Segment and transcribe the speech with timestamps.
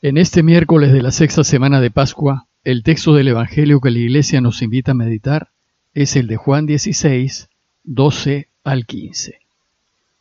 [0.00, 3.98] En este miércoles de la sexta semana de Pascua, el texto del Evangelio que la
[3.98, 5.48] Iglesia nos invita a meditar
[5.92, 7.48] es el de Juan 16,
[7.82, 9.40] 12 al 15.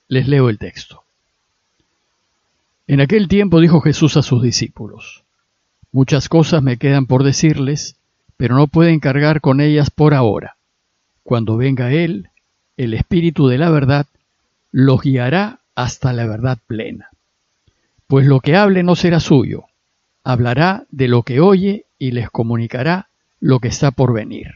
[0.07, 1.03] Les leo el texto.
[2.87, 5.23] En aquel tiempo dijo Jesús a sus discípulos,
[5.91, 7.97] Muchas cosas me quedan por decirles,
[8.35, 10.57] pero no pueden cargar con ellas por ahora.
[11.21, 12.29] Cuando venga Él,
[12.77, 14.07] el Espíritu de la verdad,
[14.71, 17.11] los guiará hasta la verdad plena.
[18.07, 19.65] Pues lo que hable no será suyo,
[20.23, 24.47] hablará de lo que oye y les comunicará lo que está por venir.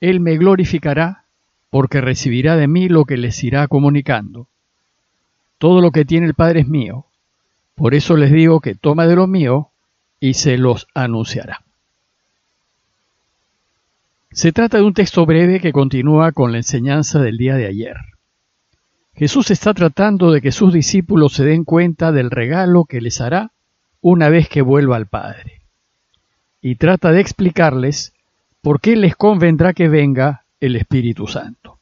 [0.00, 1.24] Él me glorificará
[1.70, 4.46] porque recibirá de mí lo que les irá comunicando.
[5.58, 7.06] Todo lo que tiene el Padre es mío,
[7.74, 9.70] por eso les digo que toma de lo mío
[10.20, 11.64] y se los anunciará.
[14.30, 17.96] Se trata de un texto breve que continúa con la enseñanza del día de ayer.
[19.18, 23.50] Jesús está tratando de que sus discípulos se den cuenta del regalo que les hará
[24.00, 25.60] una vez que vuelva al Padre.
[26.62, 28.12] Y trata de explicarles
[28.62, 31.78] por qué les convendrá que venga el Espíritu Santo.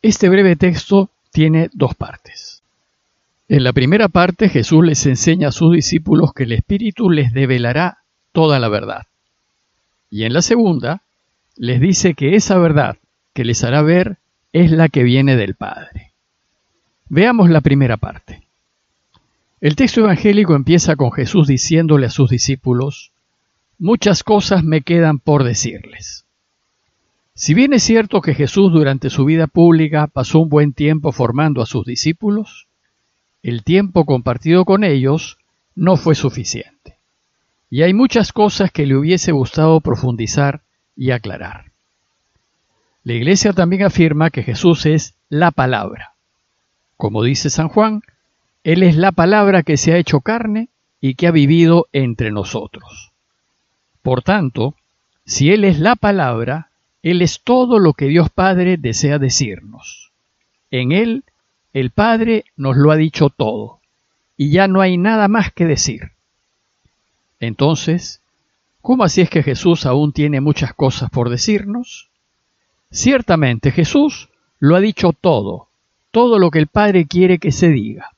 [0.00, 2.62] Este breve texto tiene dos partes.
[3.46, 7.98] En la primera parte Jesús les enseña a sus discípulos que el Espíritu les develará
[8.32, 9.08] toda la verdad.
[10.10, 11.02] Y en la segunda
[11.56, 12.96] les dice que esa verdad
[13.34, 14.19] que les hará ver
[14.52, 16.12] es la que viene del Padre.
[17.08, 18.42] Veamos la primera parte.
[19.60, 23.12] El texto evangélico empieza con Jesús diciéndole a sus discípulos,
[23.78, 26.24] muchas cosas me quedan por decirles.
[27.34, 31.62] Si bien es cierto que Jesús durante su vida pública pasó un buen tiempo formando
[31.62, 32.66] a sus discípulos,
[33.42, 35.38] el tiempo compartido con ellos
[35.74, 36.96] no fue suficiente.
[37.70, 40.62] Y hay muchas cosas que le hubiese gustado profundizar
[40.96, 41.69] y aclarar.
[43.02, 46.14] La Iglesia también afirma que Jesús es la palabra.
[46.96, 48.02] Como dice San Juan,
[48.62, 50.68] él es la palabra que se ha hecho carne
[51.00, 53.12] y que ha vivido entre nosotros.
[54.02, 54.74] Por tanto,
[55.24, 56.70] si Él es la palabra,
[57.02, 60.12] Él es todo lo que Dios Padre desea decirnos.
[60.70, 61.24] En Él,
[61.72, 63.80] el Padre nos lo ha dicho todo,
[64.36, 66.12] y ya no hay nada más que decir.
[67.38, 68.20] Entonces,
[68.82, 72.09] ¿cómo así es que Jesús aún tiene muchas cosas por decirnos?
[72.90, 75.68] Ciertamente Jesús lo ha dicho todo,
[76.10, 78.10] todo lo que el Padre quiere que se diga.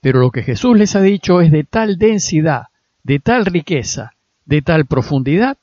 [0.00, 2.64] Pero lo que Jesús les ha dicho es de tal densidad,
[3.04, 4.14] de tal riqueza,
[4.44, 5.56] de tal profundidad,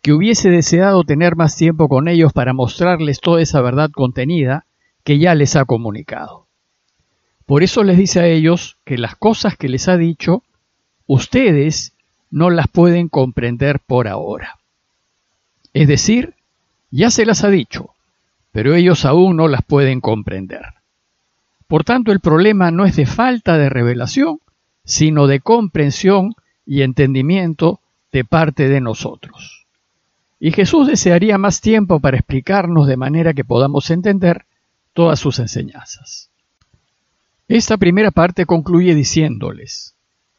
[0.00, 4.66] que hubiese deseado tener más tiempo con ellos para mostrarles toda esa verdad contenida
[5.02, 6.46] que ya les ha comunicado.
[7.46, 10.42] Por eso les dice a ellos que las cosas que les ha dicho,
[11.06, 11.94] ustedes
[12.30, 14.58] no las pueden comprender por ahora.
[15.72, 16.34] Es decir,
[16.96, 17.90] ya se las ha dicho,
[18.52, 20.62] pero ellos aún no las pueden comprender.
[21.66, 24.38] Por tanto, el problema no es de falta de revelación,
[24.84, 26.34] sino de comprensión
[26.64, 27.80] y entendimiento
[28.12, 29.66] de parte de nosotros.
[30.38, 34.44] Y Jesús desearía más tiempo para explicarnos de manera que podamos entender
[34.92, 36.30] todas sus enseñanzas.
[37.48, 39.94] Esta primera parte concluye diciéndoles,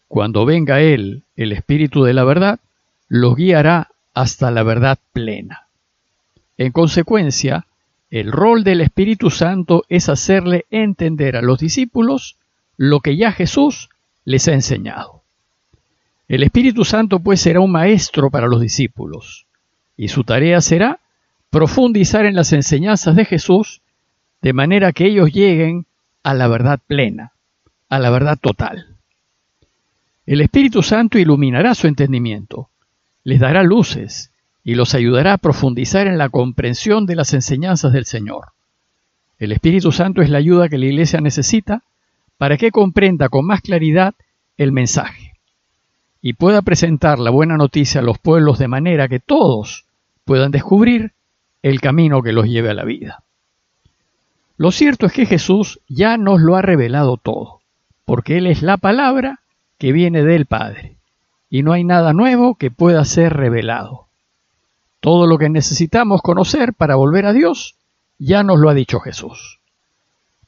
[0.08, 2.60] cuando venga Él, el Espíritu de la verdad,
[3.10, 5.65] los guiará hasta la verdad plena.
[6.58, 7.68] En consecuencia,
[8.10, 12.38] el rol del Espíritu Santo es hacerle entender a los discípulos
[12.78, 13.90] lo que ya Jesús
[14.24, 15.24] les ha enseñado.
[16.28, 19.46] El Espíritu Santo pues será un maestro para los discípulos
[19.98, 21.00] y su tarea será
[21.50, 23.82] profundizar en las enseñanzas de Jesús
[24.42, 25.86] de manera que ellos lleguen
[26.24, 27.34] a la verdad plena,
[27.90, 28.96] a la verdad total.
[30.26, 32.70] El Espíritu Santo iluminará su entendimiento,
[33.24, 34.32] les dará luces
[34.66, 38.48] y los ayudará a profundizar en la comprensión de las enseñanzas del Señor.
[39.38, 41.84] El Espíritu Santo es la ayuda que la Iglesia necesita
[42.38, 44.16] para que comprenda con más claridad
[44.58, 45.34] el mensaje
[46.20, 49.86] y pueda presentar la buena noticia a los pueblos de manera que todos
[50.24, 51.12] puedan descubrir
[51.62, 53.24] el camino que los lleve a la vida.
[54.58, 57.60] Lo cierto es que Jesús ya nos lo ha revelado todo,
[58.06, 59.42] porque Él es la palabra
[59.78, 60.96] que viene del Padre,
[61.52, 64.05] y no hay nada nuevo que pueda ser revelado.
[65.06, 67.76] Todo lo que necesitamos conocer para volver a Dios
[68.18, 69.60] ya nos lo ha dicho Jesús.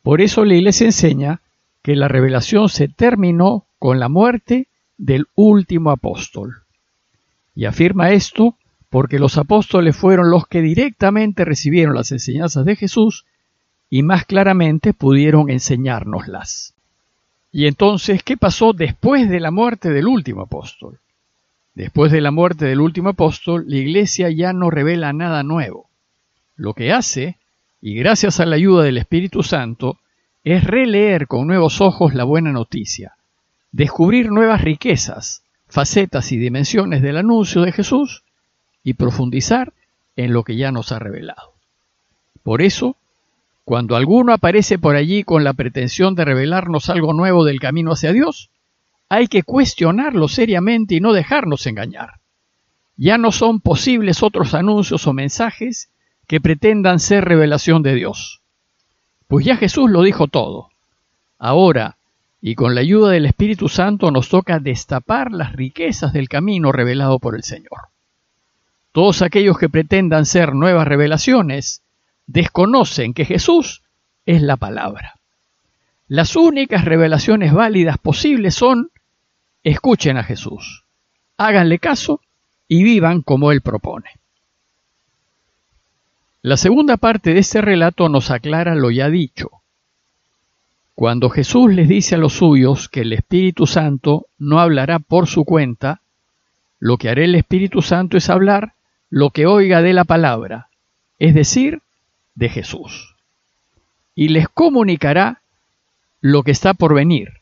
[0.02, 1.42] Por eso la Iglesia enseña
[1.84, 4.66] que la revelación se terminó con la muerte
[4.98, 6.64] del último apóstol.
[7.54, 8.56] Y afirma esto
[8.90, 13.26] porque los apóstoles fueron los que directamente recibieron las enseñanzas de Jesús
[13.92, 16.74] y más claramente pudieron enseñárnoslas.
[17.52, 20.98] Y entonces, ¿qué pasó después de la muerte del último apóstol?
[21.78, 25.92] Después de la muerte del último apóstol, la iglesia ya no revela nada nuevo.
[26.56, 27.38] Lo que hace,
[27.82, 30.00] y gracias a la ayuda del Espíritu Santo,
[30.44, 33.14] es releer con nuevos ojos la buena noticia,
[33.72, 38.24] descubrir nuevas riquezas, facetas y dimensiones del anuncio de Jesús
[38.84, 39.72] y profundizar
[40.16, 41.54] en lo que ya nos ha revelado.
[42.42, 42.96] Por eso,
[43.66, 48.14] cuando alguno aparece por allí con la pretensión de revelarnos algo nuevo del camino hacia
[48.14, 48.50] Dios,
[49.10, 52.20] hay que cuestionarlo seriamente y no dejarnos engañar.
[52.96, 55.90] Ya no son posibles otros anuncios o mensajes
[56.28, 58.42] que pretendan ser revelación de Dios.
[59.28, 60.70] Pues ya Jesús lo dijo todo.
[61.38, 61.98] Ahora,
[62.42, 67.20] y con la ayuda del Espíritu Santo nos toca destapar las riquezas del camino revelado
[67.20, 67.90] por el Señor.
[68.92, 71.84] Todos aquellos que pretendan ser nuevas revelaciones
[72.26, 73.84] desconocen que Jesús
[74.26, 75.16] es la palabra.
[76.08, 78.92] Las únicas revelaciones válidas posibles son
[79.72, 80.86] escuchen a Jesús,
[81.36, 82.22] háganle caso
[82.70, 84.10] y vivan como Él propone.
[86.42, 89.50] La segunda parte de este relato nos aclara lo ya dicho.
[90.96, 95.44] Cuando Jesús les dice a los suyos que el Espíritu Santo no hablará por su
[95.44, 96.02] cuenta,
[96.80, 98.74] lo que hará el Espíritu Santo es hablar
[99.10, 100.70] lo que oiga de la palabra,
[101.20, 101.82] es decir,
[102.36, 103.16] de Jesús.
[104.16, 105.42] Y les comunicará
[106.22, 107.37] lo que está por venir.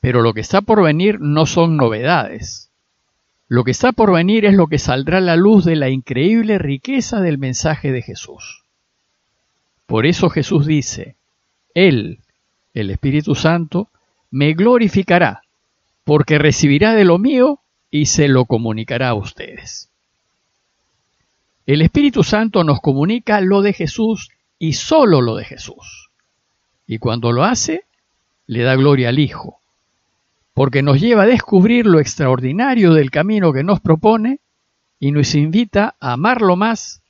[0.00, 2.70] Pero lo que está por venir no son novedades.
[3.48, 6.58] Lo que está por venir es lo que saldrá a la luz de la increíble
[6.58, 8.64] riqueza del mensaje de Jesús.
[9.86, 11.16] Por eso Jesús dice,
[11.72, 12.18] Él,
[12.74, 13.88] el Espíritu Santo,
[14.30, 15.42] me glorificará,
[16.04, 17.60] porque recibirá de lo mío
[17.90, 19.90] y se lo comunicará a ustedes.
[21.64, 26.10] El Espíritu Santo nos comunica lo de Jesús y solo lo de Jesús.
[26.86, 27.84] Y cuando lo hace,
[28.46, 29.60] le da gloria al Hijo,
[30.58, 34.40] porque nos lleva a descubrir lo extraordinario del camino que nos propone
[34.98, 37.00] y nos invita a amarlo más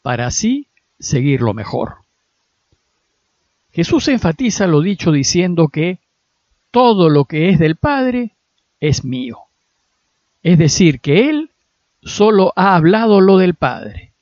[0.00, 0.68] para así
[0.98, 1.96] seguirlo mejor.
[3.72, 5.98] Jesús enfatiza lo dicho diciendo que
[6.70, 8.30] todo lo que es del Padre
[8.80, 9.36] es mío.
[10.42, 11.50] Es decir, que Él
[12.00, 14.14] solo ha hablado lo del Padre.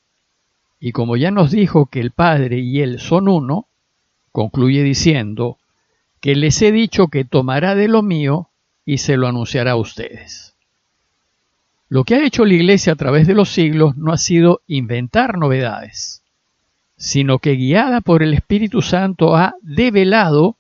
[0.81, 3.69] Y como ya nos dijo que el Padre y Él son uno,
[4.33, 5.59] concluye diciendo
[6.21, 8.49] que les he dicho que tomará de lo mío
[8.85, 10.55] y se lo anunciará a ustedes.
[11.89, 15.37] Lo que ha hecho la Iglesia a través de los siglos no ha sido inventar
[15.37, 16.23] novedades,
[16.97, 20.57] sino que guiada por el Espíritu Santo ha develado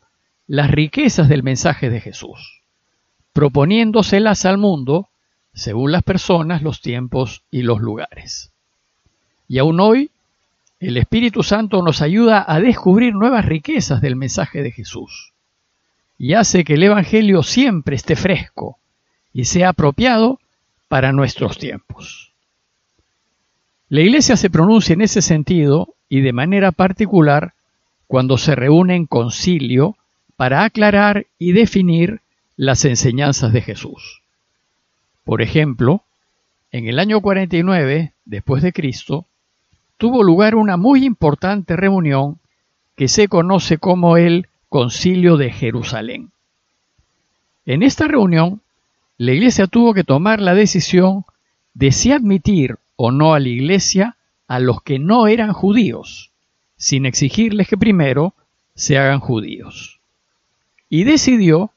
[0.47, 2.61] las riquezas del mensaje de Jesús,
[3.33, 5.09] proponiéndoselas al mundo
[5.55, 8.53] según las personas, los tiempos y los lugares.
[9.49, 10.11] Y aún hoy,
[10.81, 15.32] el Espíritu Santo nos ayuda a descubrir nuevas riquezas del mensaje de Jesús
[16.23, 18.79] y hace que el Evangelio siempre esté fresco
[19.33, 20.39] y sea apropiado
[20.87, 22.33] para nuestros tiempos.
[23.89, 27.55] La Iglesia se pronuncia en ese sentido y de manera particular
[28.07, 29.97] cuando se reúne en concilio
[30.37, 32.21] para aclarar y definir
[32.55, 34.23] las enseñanzas de Jesús.
[35.25, 36.05] Por ejemplo,
[36.71, 39.27] en el año 49 después de Cristo,
[39.97, 42.39] tuvo lugar una muy importante reunión
[42.95, 46.33] que se conoce como el Concilio de Jerusalén.
[47.67, 48.63] En esta reunión,
[49.19, 51.27] la Iglesia tuvo que tomar la decisión
[51.75, 54.17] de si admitir o no a la Iglesia
[54.49, 56.31] a los que no eran judíos,
[56.79, 58.33] sin exigirles que primero
[58.75, 60.01] se hagan judíos.
[60.89, 61.73] Y decidió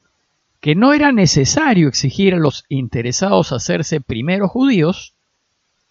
[0.62, 5.12] que no era necesario exigir a los interesados hacerse primero judíos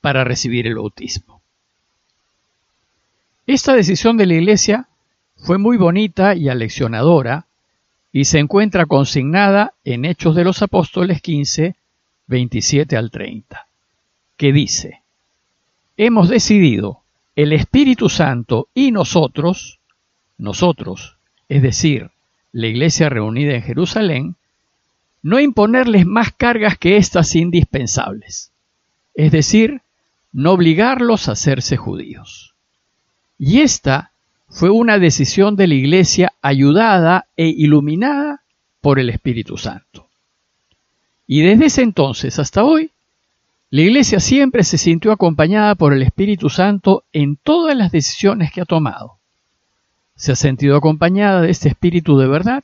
[0.00, 1.42] para recibir el bautismo.
[3.46, 4.88] Esta decisión de la Iglesia
[5.36, 7.46] fue muy bonita y aleccionadora
[8.12, 11.76] y se encuentra consignada en Hechos de los Apóstoles 15,
[12.26, 13.66] 27 al 30,
[14.36, 15.02] que dice,
[15.96, 17.02] Hemos decidido,
[17.36, 19.80] el Espíritu Santo y nosotros,
[20.38, 21.16] nosotros,
[21.48, 22.10] es decir,
[22.52, 24.36] la iglesia reunida en Jerusalén,
[25.22, 28.52] no imponerles más cargas que estas indispensables,
[29.14, 29.82] es decir,
[30.32, 32.54] no obligarlos a hacerse judíos.
[33.38, 34.12] Y esta
[34.54, 38.42] fue una decisión de la Iglesia ayudada e iluminada
[38.80, 40.06] por el Espíritu Santo.
[41.26, 42.92] Y desde ese entonces hasta hoy,
[43.70, 48.60] la Iglesia siempre se sintió acompañada por el Espíritu Santo en todas las decisiones que
[48.60, 49.18] ha tomado.
[50.14, 52.62] Se ha sentido acompañada de este Espíritu de verdad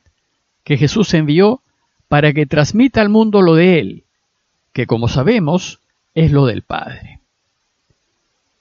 [0.63, 1.59] que Jesús envió
[2.07, 4.03] para que transmita al mundo lo de Él,
[4.71, 5.79] que como sabemos
[6.15, 7.19] es lo del Padre.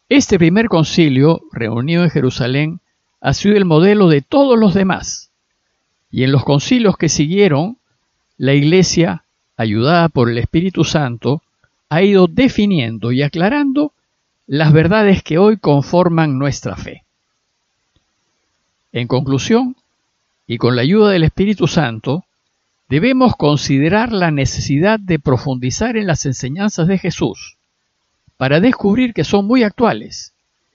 [0.09, 2.81] Este primer concilio, reunido en Jerusalén,
[3.21, 5.31] ha sido el modelo de todos los demás,
[6.11, 7.77] y en los concilios que siguieron,
[8.37, 9.25] la Iglesia,
[9.57, 11.43] ayudada por el Espíritu Santo,
[11.91, 13.93] ha ido definiendo y aclarando
[14.47, 17.05] las verdades que hoy conforman nuestra fe.
[18.93, 19.77] En conclusión,
[20.47, 22.25] y con la ayuda del Espíritu Santo,
[22.89, 27.57] debemos considerar la necesidad de profundizar en las enseñanzas de Jesús
[28.37, 30.33] para descubrir que son muy actuales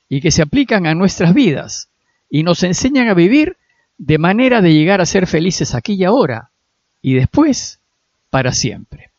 [0.07, 1.89] y que se aplican a nuestras vidas
[2.29, 3.57] y nos enseñan a vivir
[3.97, 6.51] de manera de llegar a ser felices aquí y ahora
[7.01, 7.79] y después
[8.29, 9.11] para siempre.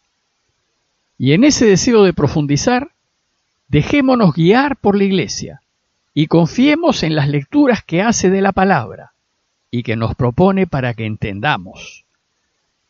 [1.18, 2.90] Y en ese deseo de profundizar,
[3.68, 5.62] dejémonos guiar por la Iglesia
[6.12, 9.12] y confiemos en las lecturas que hace de la palabra
[9.70, 12.04] y que nos propone para que entendamos.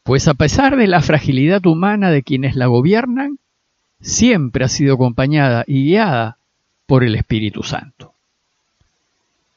[0.02, 3.38] Pues a pesar de la fragilidad humana de quienes la gobiernan,
[4.00, 6.38] siempre ha sido acompañada y guiada
[6.86, 8.15] por el Espíritu Santo.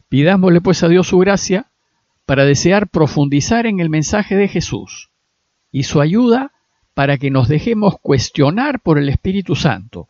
[0.09, 1.67] Pidámosle pues a Dios su gracia
[2.25, 5.09] para desear profundizar en el mensaje de Jesús
[5.71, 6.51] y su ayuda
[6.93, 10.07] para que nos dejemos cuestionar por el Espíritu Santo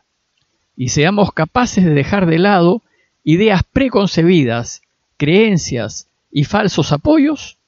[0.76, 2.82] y seamos capaces de dejar de lado
[3.22, 4.82] ideas preconcebidas,
[5.18, 7.58] creencias y falsos apoyos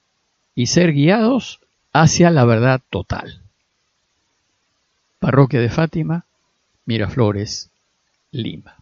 [0.54, 1.60] y ser guiados
[1.92, 3.42] hacia la verdad total.
[5.18, 6.24] Parroquia de Fátima,
[6.86, 7.70] Miraflores,
[8.30, 8.81] Lima.